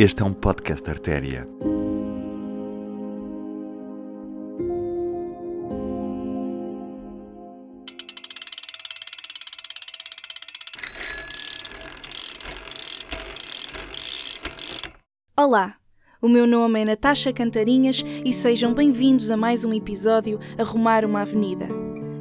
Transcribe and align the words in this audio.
Este 0.00 0.22
é 0.22 0.24
um 0.24 0.32
podcast 0.32 0.88
Artéria. 0.88 1.48
Olá, 15.36 15.74
o 16.22 16.28
meu 16.28 16.46
nome 16.46 16.80
é 16.80 16.84
Natasha 16.84 17.32
Cantarinhas 17.32 18.04
e 18.24 18.32
sejam 18.32 18.72
bem-vindos 18.72 19.32
a 19.32 19.36
mais 19.36 19.64
um 19.64 19.72
episódio 19.72 20.38
Arrumar 20.56 21.04
uma 21.04 21.22
Avenida. 21.22 21.66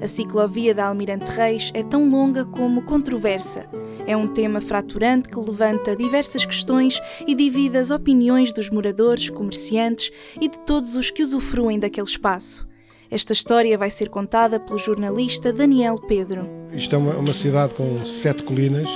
A 0.02 0.08
ciclovia 0.08 0.74
da 0.74 0.88
Almirante 0.88 1.32
Reis 1.32 1.72
é 1.76 1.84
tão 1.84 2.10
longa 2.10 2.44
como 2.44 2.86
controversa. 2.86 3.70
É 4.08 4.16
um 4.16 4.26
tema 4.26 4.62
fraturante 4.62 5.28
que 5.28 5.38
levanta 5.38 5.94
diversas 5.94 6.46
questões 6.46 6.98
e 7.28 7.36
divide 7.36 7.78
as 7.78 7.92
opiniões 7.92 8.54
dos 8.54 8.70
moradores, 8.70 9.30
comerciantes 9.30 10.10
e 10.40 10.48
de 10.48 10.58
todos 10.62 10.96
os 10.96 11.12
que 11.12 11.22
usufruem 11.22 11.78
daquele 11.78 12.08
espaço. 12.08 12.66
Esta 13.12 13.34
história 13.34 13.78
vai 13.78 13.90
ser 13.90 14.08
contada 14.08 14.62
pelo 14.62 14.80
jornalista 14.80 15.52
Daniel 15.52 15.96
Pedro. 15.96 16.48
Isto 16.72 16.96
é 16.96 16.98
uma, 16.98 17.16
uma 17.16 17.34
cidade 17.34 17.74
com 17.74 18.06
sete 18.06 18.44
colinas, 18.44 18.90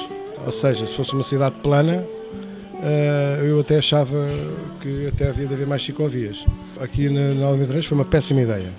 ou 0.46 0.52
seja, 0.52 0.88
se 0.88 0.96
fosse 0.96 1.12
uma 1.12 1.24
cidade 1.24 1.56
plana, 1.62 2.06
uh, 2.06 3.46
eu 3.46 3.60
até 3.60 3.80
achava 3.80 4.18
que 4.80 5.08
até 5.08 5.28
havia 5.28 5.46
de 5.46 5.54
haver 5.54 5.68
mais 5.68 5.84
ciclovias. 5.84 6.46
Aqui 6.80 7.10
na, 7.10 7.34
na 7.34 7.48
Almirante 7.48 7.74
Reis 7.74 7.86
foi 7.86 7.98
uma 7.98 8.06
péssima 8.06 8.40
ideia. 8.40 8.70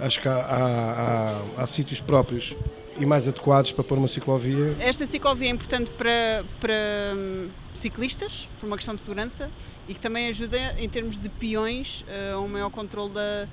Acho 0.00 0.22
que 0.22 0.28
há, 0.28 0.36
há, 0.36 1.42
há, 1.58 1.62
há 1.62 1.66
sítios 1.66 2.00
próprios 2.00 2.56
e 2.98 3.06
mais 3.06 3.28
adequados 3.28 3.72
para 3.72 3.84
pôr 3.84 3.98
uma 3.98 4.08
ciclovia. 4.08 4.76
Esta 4.80 5.06
ciclovia 5.06 5.48
é 5.48 5.50
importante 5.50 5.90
para, 5.90 6.44
para 6.60 6.74
hum, 7.14 7.48
ciclistas, 7.74 8.48
por 8.60 8.66
uma 8.66 8.76
questão 8.76 8.94
de 8.94 9.00
segurança, 9.00 9.50
e 9.88 9.94
que 9.94 10.00
também 10.00 10.28
ajuda 10.28 10.58
em 10.78 10.88
termos 10.88 11.18
de 11.18 11.28
peões 11.28 12.04
uh, 12.08 12.36
a 12.36 12.40
um 12.40 12.48
maior 12.48 12.70
controle 12.70 13.12
da, 13.12 13.46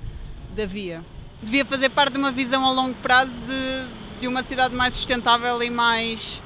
da 0.56 0.66
via. 0.66 1.02
Devia 1.42 1.64
fazer 1.64 1.90
parte 1.90 2.14
de 2.14 2.18
uma 2.18 2.32
visão 2.32 2.64
a 2.64 2.72
longo 2.72 2.94
prazo 2.94 3.32
de, 3.40 4.20
de 4.20 4.28
uma 4.28 4.42
cidade 4.42 4.74
mais 4.74 4.94
sustentável 4.94 5.62
e 5.62 5.70
mais, 5.70 6.40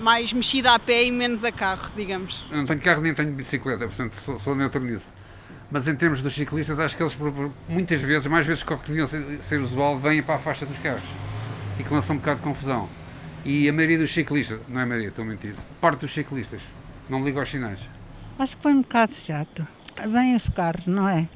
mais 0.00 0.32
mexida 0.32 0.74
a 0.74 0.78
pé 0.78 1.04
e 1.04 1.10
menos 1.10 1.44
a 1.44 1.52
carro, 1.52 1.90
digamos. 1.96 2.44
Eu 2.50 2.58
não 2.58 2.66
tenho 2.66 2.80
carro 2.80 3.00
nem 3.00 3.14
tenho 3.14 3.32
bicicleta, 3.32 3.86
portanto 3.86 4.14
sou, 4.16 4.38
sou 4.38 4.54
neutro 4.54 4.82
nisso. 4.82 5.12
Mas 5.70 5.88
em 5.88 5.94
termos 5.94 6.20
dos 6.20 6.34
ciclistas, 6.34 6.78
acho 6.78 6.94
que 6.94 7.02
eles 7.02 7.16
muitas 7.66 8.02
vezes, 8.02 8.26
mais 8.26 8.44
vezes 8.44 8.62
que 8.62 8.74
o 8.74 8.76
que 8.76 8.88
deviam 8.88 9.06
ser, 9.06 9.42
ser 9.42 9.58
usual, 9.58 9.98
vêm 9.98 10.22
para 10.22 10.34
a 10.34 10.38
faixa 10.38 10.66
dos 10.66 10.78
carros 10.78 11.02
e 11.82 11.84
que 11.84 11.92
lançam 11.92 12.14
um 12.14 12.18
bocado 12.18 12.38
de 12.38 12.44
confusão. 12.44 12.88
E 13.44 13.68
a 13.68 13.72
maioria 13.72 13.98
dos 13.98 14.14
ciclistas, 14.14 14.60
não 14.68 14.80
é 14.80 14.84
a 14.84 14.86
maioria, 14.86 15.08
estou 15.08 15.24
a 15.24 15.28
mentir, 15.28 15.54
parte 15.80 16.00
dos 16.00 16.14
ciclistas 16.14 16.62
não 17.08 17.24
liga 17.24 17.40
aos 17.40 17.50
sinais. 17.50 17.80
Acho 18.38 18.56
que 18.56 18.62
foi 18.62 18.72
um 18.72 18.82
bocado 18.82 19.14
chato. 19.14 19.66
Vêm 20.08 20.36
os 20.36 20.48
carros, 20.48 20.86
não 20.86 21.08
é? 21.08 21.28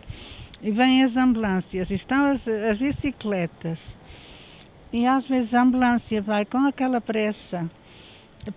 E 0.63 0.71
vêm 0.71 1.03
as 1.03 1.17
ambulâncias, 1.17 1.91
estão 1.91 2.25
as, 2.25 2.47
as 2.47 2.79
bicicletas. 2.79 3.81
E 4.93 5.05
às 5.05 5.27
vezes 5.27 5.53
a 5.53 5.63
ambulância 5.63 6.23
vai 6.23 6.45
com 6.45 6.59
aquela 6.59 7.01
pressa 7.01 7.69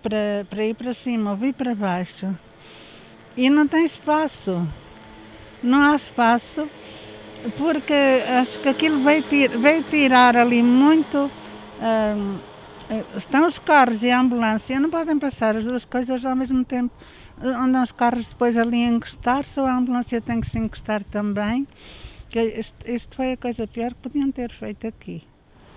para, 0.00 0.46
para 0.48 0.64
ir 0.64 0.74
para 0.74 0.94
cima 0.94 1.32
ou 1.32 1.36
vir 1.36 1.52
para 1.52 1.74
baixo. 1.74 2.34
E 3.36 3.50
não 3.50 3.66
tem 3.66 3.84
espaço 3.84 4.66
não 5.62 5.92
há 5.92 5.96
espaço, 5.96 6.68
porque 7.56 7.92
acho 8.40 8.58
que 8.60 8.68
aquilo 8.68 9.02
veio, 9.02 9.22
tir, 9.22 9.50
veio 9.58 9.82
tirar 9.84 10.36
ali 10.36 10.62
muito. 10.62 11.30
Hum, 11.80 12.38
estão 13.16 13.46
os 13.46 13.58
carros 13.58 14.02
e 14.02 14.10
a 14.10 14.20
ambulância, 14.20 14.78
não 14.78 14.90
podem 14.90 15.18
passar 15.18 15.56
as 15.56 15.64
duas 15.64 15.84
coisas 15.84 16.24
ao 16.24 16.36
mesmo 16.36 16.64
tempo. 16.64 16.94
Andam 17.42 17.82
os 17.82 17.92
carros 17.92 18.28
depois 18.28 18.56
ali 18.56 18.84
a 18.84 18.88
encostar-se, 18.88 19.58
ou 19.58 19.66
a 19.66 19.76
ambulância 19.76 20.20
tem 20.20 20.40
que 20.40 20.46
se 20.48 20.58
encostar 20.58 21.02
também. 21.04 21.66
Isto 22.84 23.16
foi 23.16 23.32
a 23.32 23.36
coisa 23.36 23.66
pior 23.66 23.94
que 23.94 24.08
podiam 24.08 24.30
ter 24.30 24.52
feito 24.52 24.86
aqui. 24.86 25.22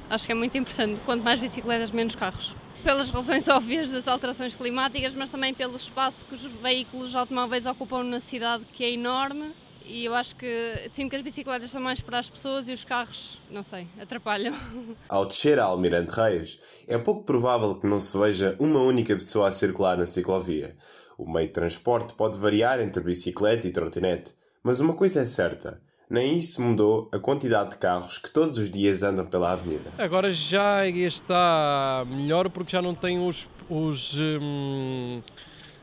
Acho 0.09 0.25
que 0.25 0.31
é 0.33 0.35
muito 0.35 0.57
importante. 0.57 0.99
Quanto 1.01 1.23
mais 1.23 1.39
bicicletas, 1.39 1.89
menos 1.89 2.15
carros. 2.15 2.53
Pelas 2.83 3.09
razões 3.09 3.47
óbvias 3.49 3.91
das 3.91 4.07
alterações 4.07 4.53
climáticas, 4.53 5.15
mas 5.15 5.31
também 5.31 5.53
pelo 5.53 5.77
espaço 5.77 6.25
que 6.25 6.35
os 6.35 6.43
veículos 6.43 7.15
automóveis 7.15 7.65
ocupam 7.65 8.03
na 8.03 8.19
cidade, 8.19 8.65
que 8.73 8.83
é 8.83 8.91
enorme 8.91 9.53
e 9.85 10.05
eu 10.05 10.13
acho 10.13 10.35
que 10.35 10.85
sinto 10.87 11.09
que 11.09 11.15
as 11.15 11.21
bicicletas 11.21 11.69
são 11.69 11.81
mais 11.81 12.01
para 12.01 12.19
as 12.19 12.29
pessoas 12.29 12.67
e 12.67 12.73
os 12.73 12.83
carros, 12.83 13.39
não 13.49 13.63
sei, 13.63 13.87
atrapalham. 13.99 14.53
Ao 15.09 15.25
descer 15.25 15.59
a 15.59 15.65
Almirante 15.65 16.11
Reis, 16.11 16.59
é 16.87 16.97
pouco 16.97 17.23
provável 17.23 17.75
que 17.75 17.87
não 17.87 17.99
se 17.99 18.17
veja 18.17 18.55
uma 18.59 18.79
única 18.79 19.13
pessoa 19.15 19.47
a 19.47 19.51
circular 19.51 19.97
na 19.97 20.05
ciclovia. 20.05 20.75
O 21.17 21.31
meio 21.31 21.47
de 21.47 21.53
transporte 21.53 22.13
pode 22.13 22.37
variar 22.37 22.79
entre 22.79 23.03
bicicleta 23.03 23.67
e 23.67 23.71
trotinete, 23.71 24.33
mas 24.63 24.79
uma 24.79 24.93
coisa 24.93 25.21
é 25.21 25.25
certa. 25.25 25.81
Nem 26.09 26.37
isso 26.37 26.61
mudou 26.61 27.09
a 27.11 27.19
quantidade 27.19 27.71
de 27.71 27.77
carros 27.77 28.17
que 28.17 28.29
todos 28.29 28.57
os 28.57 28.69
dias 28.69 29.03
andam 29.03 29.25
pela 29.25 29.51
avenida. 29.51 29.91
Agora 29.97 30.31
já 30.31 30.87
está 30.87 32.05
melhor 32.07 32.49
porque 32.49 32.71
já 32.71 32.81
não 32.81 32.93
tem 32.93 33.25
os, 33.25 33.47
os 33.69 34.19
hum 34.19 35.21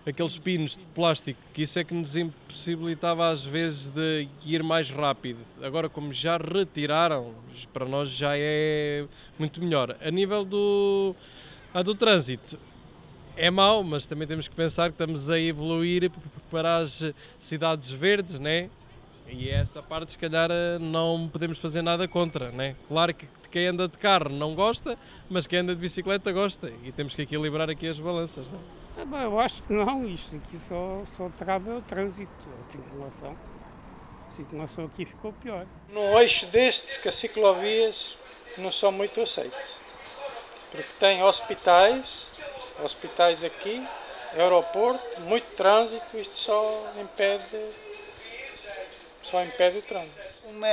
aqueles 0.06 0.38
pinos 0.38 0.76
de 0.76 0.84
plástico, 0.94 1.40
que 1.52 1.62
isso 1.62 1.78
é 1.78 1.84
que 1.84 1.94
nos 1.94 2.16
impossibilitava 2.16 3.28
às 3.28 3.44
vezes 3.44 3.88
de 3.88 4.28
ir 4.44 4.62
mais 4.62 4.90
rápido. 4.90 5.38
Agora, 5.62 5.88
como 5.88 6.12
já 6.12 6.36
retiraram, 6.36 7.34
para 7.72 7.86
nós 7.86 8.10
já 8.10 8.32
é 8.36 9.06
muito 9.38 9.60
melhor. 9.62 9.96
A 10.00 10.10
nível 10.10 10.44
do, 10.44 11.14
a 11.74 11.82
do 11.82 11.94
trânsito, 11.94 12.58
é 13.36 13.50
mau, 13.50 13.82
mas 13.82 14.06
também 14.06 14.26
temos 14.26 14.48
que 14.48 14.54
pensar 14.54 14.90
que 14.90 14.94
estamos 14.94 15.30
a 15.30 15.38
evoluir 15.38 16.10
para 16.50 16.78
as 16.78 17.02
cidades 17.38 17.90
verdes, 17.90 18.38
né? 18.38 18.68
E 19.28 19.48
essa 19.48 19.80
parte, 19.80 20.10
se 20.10 20.18
calhar, 20.18 20.50
não 20.80 21.28
podemos 21.32 21.58
fazer 21.58 21.82
nada 21.82 22.08
contra, 22.08 22.50
né? 22.50 22.74
Claro 22.88 23.14
que 23.14 23.26
quem 23.50 23.68
anda 23.68 23.88
de 23.88 23.96
carro 23.96 24.28
não 24.28 24.54
gosta, 24.54 24.98
mas 25.28 25.46
quem 25.46 25.60
anda 25.60 25.74
de 25.74 25.80
bicicleta 25.80 26.32
gosta. 26.32 26.72
E 26.84 26.90
temos 26.90 27.14
que 27.14 27.22
equilibrar 27.22 27.70
aqui 27.70 27.86
as 27.86 27.98
balanças, 27.98 28.46
né? 28.46 28.58
É, 28.89 28.89
bem, 29.04 29.22
eu 29.22 29.38
acho 29.38 29.62
que 29.62 29.72
não, 29.72 30.06
isto 30.06 30.34
aqui 30.36 30.58
só, 30.58 31.02
só 31.04 31.28
trava 31.36 31.76
o 31.76 31.82
trânsito, 31.82 32.32
a 32.60 32.70
circulação. 32.70 33.36
A 34.28 34.30
circulação 34.30 34.84
aqui 34.84 35.04
ficou 35.04 35.32
pior. 35.32 35.66
No 35.90 36.18
eixo 36.18 36.46
destes 36.46 36.96
que 36.96 37.08
as 37.08 37.14
ciclovias 37.14 38.16
não 38.58 38.70
são 38.70 38.92
muito 38.92 39.20
aceitas. 39.20 39.78
Porque 40.70 40.88
tem 40.98 41.22
hospitais, 41.22 42.30
hospitais 42.82 43.42
aqui, 43.42 43.84
aeroporto, 44.34 45.20
muito 45.22 45.46
trânsito, 45.56 46.16
isto 46.16 46.34
só 46.34 46.92
impede, 47.00 47.68
só 49.22 49.42
impede 49.42 49.78
o 49.78 49.82
trânsito. 49.82 50.20
Uma 50.44 50.68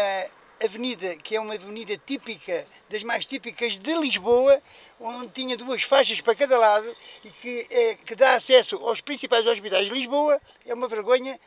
avenida 0.63 1.15
que 1.17 1.35
é 1.35 1.39
uma 1.39 1.53
avenida 1.53 1.97
típica, 2.05 2.65
das 2.89 3.03
mais 3.03 3.25
típicas 3.25 3.77
de 3.77 3.93
Lisboa, 3.95 4.61
onde 4.99 5.29
tinha 5.29 5.55
duas 5.57 5.83
faixas 5.83 6.21
para 6.21 6.35
cada 6.35 6.57
lado 6.57 6.95
e 7.23 7.29
que, 7.29 7.67
é, 7.69 7.95
que 7.95 8.15
dá 8.15 8.33
acesso 8.33 8.75
aos 8.77 9.01
principais 9.01 9.45
hospitais 9.45 9.85
de 9.85 9.93
Lisboa, 9.93 10.41
é 10.65 10.73
uma 10.73 10.87
vergonha 10.87 11.39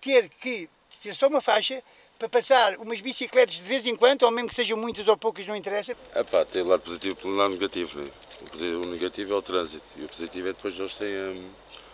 ter 0.00 0.28
que 0.28 0.68
ter 1.02 1.14
só 1.14 1.28
uma 1.28 1.40
faixa 1.40 1.82
para 2.18 2.28
passar 2.28 2.76
umas 2.76 3.00
bicicletas 3.00 3.56
de 3.56 3.62
vez 3.62 3.84
em 3.84 3.96
quando, 3.96 4.22
ou 4.22 4.30
mesmo 4.30 4.48
que 4.48 4.54
sejam 4.54 4.76
muitas 4.76 5.08
ou 5.08 5.16
poucas, 5.16 5.44
não 5.46 5.56
interessa. 5.56 5.96
É 6.14 6.44
tem 6.44 6.62
o 6.62 6.68
lado 6.68 6.82
positivo 6.82 7.16
e 7.24 7.26
o 7.26 7.34
lado 7.34 7.54
negativo, 7.54 7.98
né? 7.98 8.08
O 8.84 8.86
negativo 8.86 9.34
é 9.34 9.36
o 9.36 9.42
trânsito 9.42 9.92
e 9.96 10.04
o 10.04 10.08
positivo 10.08 10.48
é 10.48 10.52
depois 10.52 10.78
eles 10.78 10.96
têm 10.96 11.08
um, 11.08 11.50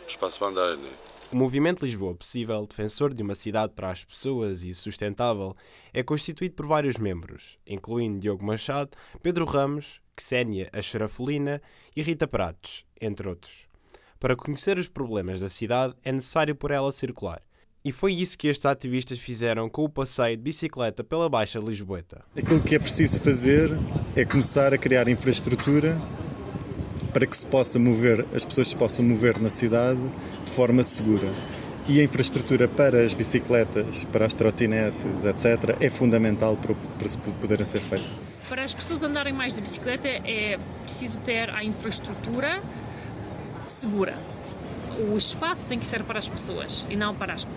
espaço 0.07 0.39
para 0.39 0.49
andar, 0.49 0.77
né? 0.77 0.91
O 1.31 1.37
Movimento 1.37 1.85
Lisboa 1.85 2.15
Possível, 2.15 2.67
defensor 2.67 3.13
de 3.13 3.23
uma 3.23 3.35
cidade 3.35 3.75
para 3.75 3.91
as 3.91 4.03
pessoas 4.03 4.65
e 4.65 4.73
sustentável, 4.73 5.55
é 5.93 6.03
constituído 6.03 6.55
por 6.55 6.67
vários 6.67 6.97
membros, 6.97 7.59
incluindo 7.67 8.19
Diogo 8.19 8.43
Machado, 8.43 8.93
Pedro 9.23 9.45
Ramos, 9.45 10.01
Xénia 10.19 10.71
Axerafolina 10.73 11.61
e 11.95 12.01
Rita 12.01 12.27
Prates, 12.27 12.87
entre 12.99 13.29
outros. 13.29 13.67
Para 14.19 14.35
conhecer 14.35 14.79
os 14.79 14.89
problemas 14.89 15.39
da 15.39 15.51
cidade 15.51 15.95
é 16.03 16.11
necessário 16.11 16.55
por 16.55 16.71
ela 16.71 16.91
circular. 16.91 17.43
E 17.85 17.93
foi 17.93 18.15
isso 18.15 18.39
que 18.39 18.49
estes 18.49 18.65
ativistas 18.65 19.19
fizeram 19.19 19.69
com 19.69 19.85
o 19.85 19.89
passeio 19.89 20.35
de 20.35 20.43
bicicleta 20.43 21.05
pela 21.05 21.29
Baixa 21.29 21.59
Lisboeta. 21.59 22.25
Aquilo 22.35 22.63
que 22.63 22.75
é 22.75 22.79
preciso 22.79 23.21
fazer 23.21 23.71
é 24.17 24.25
começar 24.25 24.73
a 24.73 24.79
criar 24.79 25.07
infraestrutura 25.09 26.01
para 27.19 27.27
que 27.27 27.37
se 27.37 27.45
possa 27.45 27.81
mover, 27.81 28.25
as 28.33 28.45
pessoas 28.45 28.69
se 28.69 28.77
possam 28.77 29.05
mover 29.05 29.41
na 29.41 29.51
cidade 29.51 30.01
de 30.45 30.53
forma 30.53 30.85
segura. 30.85 31.27
E 31.89 32.01
a 32.01 32.05
infraestrutura 32.05 32.69
para 32.69 33.03
as 33.03 33.13
bicicletas, 33.13 34.05
para 34.05 34.25
as 34.25 34.33
trotinetes, 34.33 35.25
etc., 35.25 35.77
é 35.81 35.91
fundamental 35.91 36.57
para, 36.57 36.77
para 36.77 37.33
poderem 37.41 37.65
ser 37.65 37.81
feitas. 37.81 38.09
Para 38.49 38.63
as 38.63 38.73
pessoas 38.73 39.03
andarem 39.03 39.33
mais 39.33 39.53
de 39.53 39.61
bicicleta 39.61 40.07
é 40.07 40.61
preciso 40.85 41.19
ter 41.19 41.51
a 41.51 41.65
infraestrutura 41.65 42.63
segura. 43.67 44.17
O 44.99 45.17
espaço 45.17 45.67
tem 45.67 45.79
que 45.79 45.87
ser 45.87 46.03
para 46.03 46.19
as 46.19 46.29
pessoas 46.29 46.85
e 46.91 46.97
não 46.97 47.15
para 47.15 47.35
as, 47.35 47.45
uh, 47.45 47.49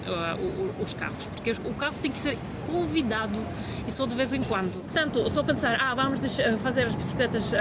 os 0.82 0.94
carros, 0.94 1.28
porque 1.28 1.52
o 1.52 1.74
carro 1.74 1.96
tem 2.02 2.12
que 2.12 2.20
ser 2.20 2.38
convidado 2.68 3.40
e 3.88 3.92
só 3.92 4.06
de 4.06 4.16
vez 4.16 4.32
em 4.32 4.44
quando. 4.44 4.82
Portanto, 4.82 5.28
só 5.30 5.44
pensar, 5.44 5.78
ah, 5.80 5.96
vamos 5.96 6.20
deixar, 6.20 6.58
fazer 6.60 6.86
as 6.86 6.96
bicicletas 6.96 7.52
uh, 7.52 7.56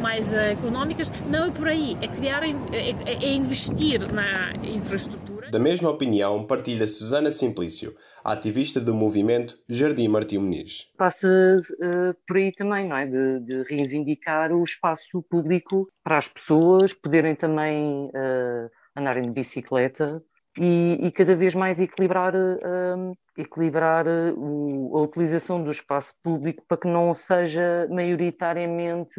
mais 0.00 0.32
uh, 0.32 0.36
económicas, 0.36 1.12
não 1.28 1.46
é 1.46 1.50
por 1.50 1.68
aí, 1.68 1.96
é 2.00 2.08
criar, 2.08 2.42
é, 2.44 2.50
é, 2.72 3.24
é 3.24 3.32
investir 3.32 4.00
na 4.12 4.52
infraestrutura. 4.62 5.37
Da 5.50 5.58
mesma 5.58 5.88
opinião 5.88 6.44
partilha 6.46 6.86
Susana 6.86 7.30
Simplício, 7.30 7.96
ativista 8.22 8.78
do 8.78 8.94
movimento 8.94 9.58
Jardim 9.66 10.06
Martim 10.06 10.38
Muniz. 10.38 10.90
Passa 10.98 11.26
uh, 11.26 12.14
por 12.26 12.36
aí 12.36 12.52
também, 12.52 12.86
não 12.86 12.96
é? 12.96 13.06
De, 13.06 13.40
de, 13.40 13.62
reivindicar 13.62 14.52
o 14.52 14.62
espaço 14.62 15.22
público 15.22 15.88
para 16.04 16.18
as 16.18 16.28
pessoas 16.28 16.92
poderem 16.92 17.34
também 17.34 18.08
uh, 18.08 18.70
andarem 18.94 19.24
de 19.24 19.30
bicicleta 19.30 20.22
e, 20.58 20.98
e, 21.00 21.10
cada 21.10 21.34
vez 21.34 21.54
mais 21.54 21.80
equilibrar, 21.80 22.34
uh, 22.34 23.16
equilibrar 23.36 24.06
o, 24.36 24.98
a 24.98 25.02
utilização 25.02 25.64
do 25.64 25.70
espaço 25.70 26.14
público 26.22 26.62
para 26.68 26.76
que 26.76 26.88
não 26.88 27.14
seja 27.14 27.88
maioritariamente 27.90 29.18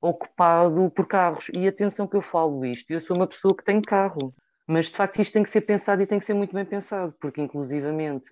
ocupado 0.00 0.90
por 0.90 1.06
carros. 1.06 1.48
E 1.52 1.68
atenção 1.68 2.08
que 2.08 2.16
eu 2.16 2.22
falo 2.22 2.64
isto, 2.64 2.90
eu 2.90 3.00
sou 3.00 3.16
uma 3.16 3.26
pessoa 3.26 3.54
que 3.56 3.62
tem 3.62 3.80
carro, 3.80 4.34
mas 4.70 4.86
de 4.86 4.92
facto 4.92 5.20
isto 5.20 5.32
tem 5.32 5.42
que 5.42 5.50
ser 5.50 5.62
pensado 5.62 6.00
e 6.00 6.06
tem 6.06 6.20
que 6.20 6.24
ser 6.24 6.32
muito 6.32 6.54
bem 6.54 6.64
pensado, 6.64 7.12
porque 7.20 7.40
inclusivamente 7.40 8.30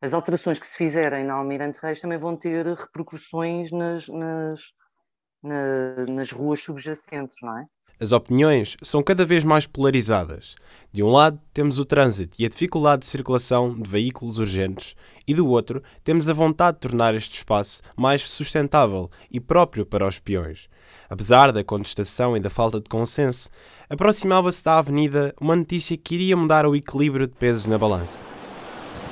as 0.00 0.14
alterações 0.14 0.56
que 0.60 0.66
se 0.66 0.76
fizerem 0.76 1.24
na 1.24 1.34
Almirante 1.34 1.80
Reis 1.82 2.00
também 2.00 2.16
vão 2.16 2.36
ter 2.36 2.64
repercussões 2.64 3.72
nas, 3.72 4.06
nas, 4.06 4.72
na, 5.42 6.06
nas 6.06 6.30
ruas 6.30 6.62
subjacentes, 6.62 7.38
não 7.42 7.58
é? 7.58 7.66
As 8.00 8.12
opiniões 8.12 8.76
são 8.80 9.02
cada 9.02 9.24
vez 9.24 9.42
mais 9.42 9.66
polarizadas. 9.66 10.54
De 10.92 11.02
um 11.02 11.10
lado, 11.10 11.40
temos 11.52 11.80
o 11.80 11.84
trânsito 11.84 12.36
e 12.38 12.46
a 12.46 12.48
dificuldade 12.48 13.00
de 13.00 13.06
circulação 13.06 13.74
de 13.74 13.90
veículos 13.90 14.38
urgentes, 14.38 14.94
e 15.26 15.34
do 15.34 15.48
outro, 15.48 15.82
temos 16.04 16.28
a 16.28 16.32
vontade 16.32 16.76
de 16.76 16.82
tornar 16.82 17.12
este 17.14 17.34
espaço 17.38 17.82
mais 17.96 18.22
sustentável 18.22 19.10
e 19.28 19.40
próprio 19.40 19.84
para 19.84 20.06
os 20.06 20.20
peões. 20.20 20.68
Apesar 21.10 21.50
da 21.50 21.64
contestação 21.64 22.36
e 22.36 22.40
da 22.40 22.48
falta 22.48 22.78
de 22.78 22.88
consenso, 22.88 23.50
aproximava-se 23.90 24.62
da 24.62 24.78
avenida 24.78 25.34
uma 25.40 25.56
notícia 25.56 25.96
que 25.96 26.14
iria 26.14 26.36
mudar 26.36 26.66
o 26.66 26.76
equilíbrio 26.76 27.26
de 27.26 27.34
pesos 27.34 27.66
na 27.66 27.76
balança. 27.76 28.22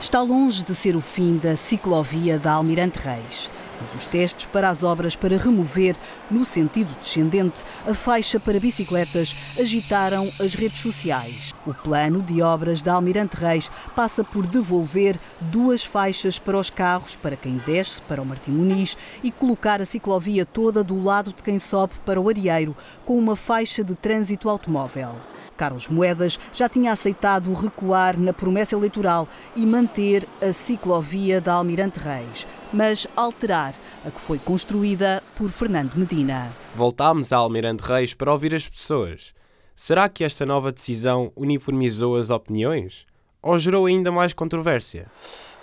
Está 0.01 0.23
longe 0.23 0.63
de 0.63 0.75
ser 0.77 0.95
o 0.95 1.01
fim 1.01 1.39
da 1.39 1.57
ciclovia 1.57 2.39
da 2.39 2.53
Almirante 2.53 3.01
Reis 3.01 3.51
os 3.95 4.07
testes 4.07 4.47
para 4.47 4.69
as 4.69 4.83
obras 4.83 5.17
para 5.17 5.37
remover, 5.37 5.97
no 6.31 6.45
sentido 6.45 6.95
descendente, 7.01 7.63
a 7.87 7.95
faixa 7.95 8.39
para 8.39 8.61
bicicletas 8.61 9.35
agitaram 9.59 10.31
as 10.41 10.55
redes 10.55 10.81
sociais. 10.81 11.55
O 11.67 11.75
plano 11.75 12.23
de 12.23 12.43
obras 12.43 12.83
da 12.83 12.95
Almirante 12.95 13.37
Reis 13.37 13.71
passa 13.95 14.23
por 14.23 14.47
devolver 14.47 15.19
duas 15.41 15.85
faixas 15.85 16.39
para 16.39 16.59
os 16.59 16.71
carros 16.71 17.17
para 17.17 17.37
quem 17.37 17.59
desce 17.59 18.01
para 18.03 18.23
o 18.23 18.27
Martim 18.27 18.53
Muniz 18.53 18.97
e 19.23 19.31
colocar 19.31 19.81
a 19.81 19.87
ciclovia 19.87 20.47
toda 20.47 20.83
do 20.83 21.03
lado 21.03 21.33
de 21.33 21.43
quem 21.43 21.59
sobe 21.59 21.95
para 22.05 22.21
o 22.21 22.29
Arieiro, 22.29 22.77
com 23.05 23.19
uma 23.19 23.37
faixa 23.37 23.83
de 23.83 23.95
trânsito 23.95 24.49
automóvel. 24.49 25.15
Carlos 25.57 25.89
Moedas 25.89 26.39
já 26.53 26.69
tinha 26.69 26.93
aceitado 26.93 27.53
recuar 27.55 28.19
na 28.19 28.33
promessa 28.33 28.75
eleitoral 28.75 29.29
e 29.57 29.65
manter 29.65 30.29
a 30.41 30.53
ciclovia 30.53 31.41
da 31.41 31.55
Almirante 31.55 31.99
Reis, 31.99 32.47
mas 32.73 33.07
alterar 33.17 33.75
a 34.05 34.11
que 34.11 34.21
foi 34.21 34.39
construída 34.39 35.23
por 35.37 35.51
Fernando 35.51 35.95
Medina. 35.95 36.53
Voltámos 36.75 37.33
a 37.33 37.39
Almirante 37.39 37.83
Reis 37.83 38.15
para 38.15 38.33
ouvir 38.33 38.55
as 38.55 38.69
pessoas. 38.69 39.35
Será 39.75 40.09
que 40.09 40.25
esta 40.25 40.47
nova 40.47 40.73
decisão 40.73 41.33
uniformizou 41.37 42.17
as 42.17 42.31
opiniões? 42.31 43.07
Ou 43.43 43.59
gerou 43.59 43.87
ainda 43.87 44.11
mais 44.11 44.33
controvérsia? 44.33 45.07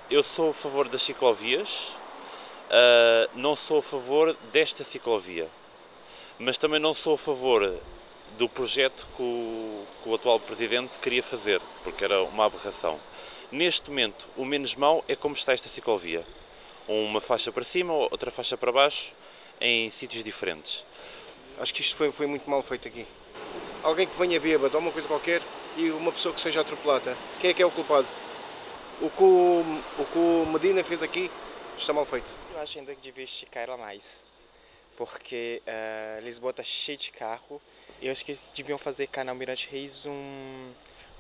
Eu 0.10 0.22
sou 0.22 0.52
a 0.52 0.54
favor 0.54 0.88
das 0.88 1.02
ciclovias, 1.02 1.96
uh, 2.70 3.30
não 3.36 3.56
sou 3.56 3.80
a 3.80 3.82
favor 3.82 4.36
desta 4.52 4.84
ciclovia, 4.84 5.48
mas 6.38 6.58
também 6.58 6.80
não 6.80 6.94
sou 6.94 7.16
a 7.16 7.18
favor 7.18 7.74
do 8.38 8.50
projeto 8.50 9.08
que 9.16 9.22
o, 9.22 9.86
que 10.02 10.10
o 10.10 10.16
atual 10.16 10.40
presidente 10.40 11.00
queria 11.00 11.24
fazer, 11.24 11.62
porque 11.84 12.04
era 12.04 12.24
uma 12.24 12.46
aberração. 12.46 13.00
Neste 13.52 13.90
momento, 13.90 14.28
o 14.36 14.46
menos 14.46 14.76
mau 14.76 15.04
é 15.08 15.16
como 15.16 15.36
está 15.36 15.54
esta 15.54 15.70
ciclovia. 15.70 16.26
Uma 16.88 17.22
faixa 17.22 17.52
para 17.52 17.64
cima, 17.64 17.94
outra 17.94 18.32
faixa 18.32 18.58
para 18.58 18.72
baixo, 18.72 19.14
em 19.62 19.90
sítios 19.90 20.24
diferentes. 20.24 20.86
Acho 21.60 21.74
que 21.74 21.82
isto 21.82 21.96
foi, 21.96 22.12
foi 22.12 22.26
muito 22.26 22.50
mal 22.50 22.62
feito 22.64 22.88
aqui. 22.88 23.06
Alguém 23.84 24.08
que 24.08 24.18
venha 24.18 24.40
bêbado 24.40 24.76
ou 24.76 24.82
uma 24.82 24.92
coisa 24.92 25.08
qualquer 25.08 25.42
e 25.78 25.92
uma 25.92 26.12
pessoa 26.12 26.34
que 26.34 26.42
seja 26.42 26.62
atropelada. 26.62 27.16
Quem 27.40 27.52
é 27.52 27.54
que 27.54 27.62
é 27.62 27.66
o 27.66 27.72
culpado? 27.72 28.08
O 29.02 29.10
que 29.10 29.24
o, 29.24 29.62
o, 30.00 30.06
que 30.06 30.18
o 30.18 30.46
Medina 30.52 30.84
fez 30.84 31.04
aqui 31.04 31.30
está 31.78 31.94
mal 31.94 32.06
feito. 32.06 32.40
Eu 32.54 32.62
acho 32.62 32.80
ainda 32.80 32.96
que 32.96 33.02
devia 33.02 33.24
esticar 33.24 33.64
ela 33.64 33.78
mais, 33.78 34.26
porque 34.98 35.62
uh, 35.68 36.24
Lisboa 36.24 36.52
está 36.52 36.64
cheia 36.64 36.98
de 36.98 37.12
carro 37.12 37.62
eu 38.04 38.12
acho 38.12 38.26
que 38.26 38.32
eles 38.32 38.50
deviam 38.54 38.78
fazer 38.78 39.08
cá 39.08 39.24
na 39.24 39.32
Almirante 39.32 39.70
Reis 39.72 40.06
um, 40.06 40.72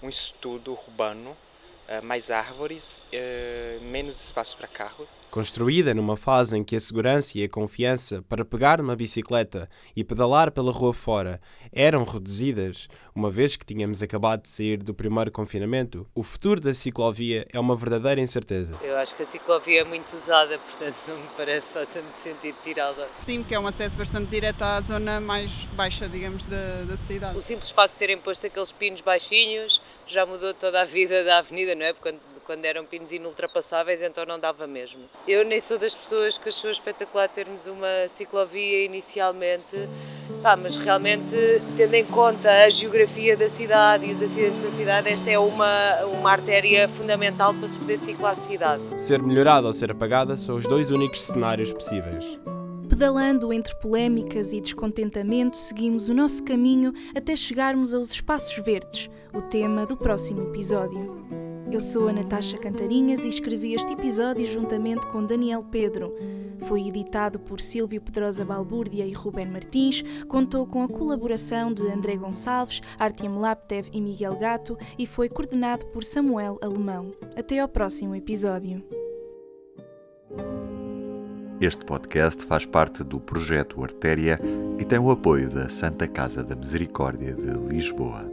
um 0.01 0.09
estudo 0.09 0.73
urbano, 0.73 1.31
uh, 1.31 2.03
mais 2.03 2.29
árvores, 2.29 3.01
uh, 3.13 3.81
menos 3.85 4.23
espaço 4.23 4.57
para 4.57 4.67
carro 4.67 5.07
Construída 5.33 5.95
numa 5.95 6.15
fase 6.15 6.55
em 6.55 6.63
que 6.63 6.75
a 6.75 6.79
segurança 6.79 7.39
e 7.39 7.43
a 7.43 7.49
confiança 7.49 8.23
para 8.29 8.45
pegar 8.45 8.79
uma 8.79 8.95
bicicleta 8.95 9.67
e 9.95 10.03
pedalar 10.03 10.51
pela 10.51 10.71
rua 10.71 10.93
fora 10.93 11.41
eram 11.71 12.03
reduzidas, 12.03 12.87
uma 13.15 13.31
vez 13.31 13.55
que 13.57 13.65
tínhamos 13.65 14.03
acabado 14.03 14.43
de 14.43 14.49
sair 14.49 14.77
do 14.77 14.93
primeiro 14.93 15.31
confinamento, 15.31 16.05
o 16.13 16.21
futuro 16.21 16.61
da 16.61 16.71
ciclovia 16.71 17.47
é 17.51 17.59
uma 17.59 17.75
verdadeira 17.75 18.21
incerteza. 18.21 18.77
Eu 18.83 18.95
acho 18.95 19.15
que 19.15 19.23
a 19.23 19.25
ciclovia 19.25 19.81
é 19.81 19.83
muito 19.83 20.13
usada, 20.13 20.55
portanto 20.59 20.97
não 21.07 21.17
me 21.17 21.27
parece 21.35 21.73
faça 21.73 21.99
muito 22.03 22.13
sentido 22.13 22.55
tirá-la. 22.63 23.07
Sim, 23.25 23.39
porque 23.39 23.55
é 23.55 23.59
um 23.59 23.65
acesso 23.65 23.95
bastante 23.95 24.29
direto 24.29 24.61
à 24.61 24.81
zona 24.81 25.19
mais 25.19 25.49
baixa, 25.75 26.07
digamos, 26.07 26.45
da, 26.45 26.83
da 26.83 26.97
cidade. 26.97 27.35
O 27.35 27.41
simples 27.41 27.71
facto 27.71 27.93
de 27.93 27.97
terem 27.97 28.19
posto 28.19 28.45
aqueles 28.45 28.71
pinos 28.71 29.01
baixinhos 29.01 29.81
já 30.05 30.27
mudou 30.27 30.53
toda 30.53 30.79
a 30.79 30.85
vida 30.85 31.23
da 31.23 31.39
avenida, 31.39 31.73
não 31.73 31.87
é? 31.87 31.91
Porque 31.91 32.13
quando 32.45 32.65
eram 32.65 32.85
pinos 32.85 33.11
inultrapassáveis, 33.11 34.01
então 34.01 34.25
não 34.25 34.39
dava 34.39 34.67
mesmo. 34.67 35.01
Eu 35.27 35.43
nem 35.45 35.59
sou 35.59 35.77
das 35.77 35.95
pessoas 35.95 36.37
que 36.37 36.49
achou 36.49 36.69
espetacular 36.69 37.27
termos 37.27 37.67
uma 37.67 38.07
ciclovia 38.09 38.85
inicialmente, 38.85 39.89
pá, 40.41 40.55
mas 40.55 40.77
realmente, 40.77 41.35
tendo 41.75 41.93
em 41.95 42.05
conta 42.05 42.51
a 42.65 42.69
geografia 42.69 43.35
da 43.35 43.47
cidade 43.47 44.07
e 44.07 44.11
os 44.11 44.21
acidentes 44.21 44.61
da 44.61 44.69
cidade, 44.69 45.09
esta 45.09 45.29
é 45.29 45.39
uma, 45.39 46.05
uma 46.05 46.31
artéria 46.31 46.87
fundamental 46.87 47.53
para 47.53 47.67
se 47.67 47.77
poder 47.77 47.97
ciclar 47.97 48.31
a 48.31 48.35
cidade. 48.35 48.83
Ser 48.97 49.21
melhorada 49.21 49.67
ou 49.67 49.73
ser 49.73 49.91
apagada 49.91 50.37
são 50.37 50.55
os 50.55 50.65
dois 50.65 50.91
únicos 50.91 51.21
cenários 51.21 51.73
possíveis. 51.73 52.39
Pedalando 52.93 53.51
entre 53.51 53.75
polémicas 53.77 54.53
e 54.53 54.61
descontentamento, 54.61 55.57
seguimos 55.57 56.09
o 56.09 56.13
nosso 56.13 56.43
caminho 56.43 56.93
até 57.15 57.35
chegarmos 57.35 57.95
aos 57.95 58.11
espaços 58.11 58.63
verdes, 58.63 59.09
o 59.33 59.41
tema 59.41 59.83
do 59.85 59.97
próximo 59.97 60.43
episódio. 60.49 61.32
Eu 61.73 61.79
sou 61.79 62.07
a 62.07 62.13
Natasha 62.13 62.55
Cantarinhas 62.55 63.25
e 63.25 63.27
escrevi 63.27 63.73
este 63.73 63.93
episódio 63.93 64.45
juntamente 64.45 65.07
com 65.07 65.25
Daniel 65.25 65.63
Pedro. 65.63 66.13
Foi 66.67 66.87
editado 66.87 67.39
por 67.39 67.59
Silvio 67.59 67.99
Pedrosa 67.99 68.45
Balbúrdia 68.45 69.03
e 69.03 69.11
Ruben 69.11 69.47
Martins, 69.47 70.03
contou 70.27 70.67
com 70.67 70.83
a 70.83 70.87
colaboração 70.87 71.73
de 71.73 71.81
André 71.91 72.15
Gonçalves, 72.15 72.79
Artyom 72.99 73.39
Laptev 73.39 73.89
e 73.91 73.99
Miguel 73.99 74.37
Gato 74.37 74.77
e 74.99 75.07
foi 75.07 75.27
coordenado 75.27 75.87
por 75.87 76.03
Samuel 76.03 76.59
Alemão. 76.61 77.11
Até 77.35 77.57
ao 77.57 77.67
próximo 77.67 78.13
episódio. 78.13 78.83
Este 81.59 81.83
podcast 81.83 82.45
faz 82.45 82.67
parte 82.67 83.03
do 83.03 83.19
projeto 83.19 83.83
Artéria 83.83 84.39
e 84.77 84.85
tem 84.85 84.99
o 84.99 85.09
apoio 85.09 85.49
da 85.49 85.67
Santa 85.69 86.07
Casa 86.07 86.43
da 86.43 86.53
Misericórdia 86.53 87.33
de 87.33 87.51
Lisboa. 87.67 88.32